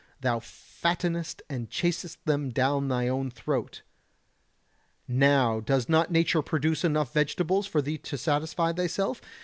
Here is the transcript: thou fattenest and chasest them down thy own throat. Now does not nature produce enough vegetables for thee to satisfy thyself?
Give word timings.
thou 0.21 0.39
fattenest 0.39 1.43
and 1.47 1.69
chasest 1.69 2.17
them 2.25 2.49
down 2.49 2.87
thy 2.87 3.07
own 3.07 3.29
throat. 3.29 3.83
Now 5.07 5.59
does 5.59 5.87
not 5.87 6.09
nature 6.09 6.41
produce 6.41 6.83
enough 6.83 7.13
vegetables 7.13 7.67
for 7.67 7.83
thee 7.83 7.99
to 7.99 8.17
satisfy 8.17 8.73
thyself? 8.73 9.21